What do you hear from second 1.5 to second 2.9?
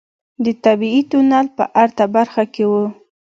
په ارته برخه کې و.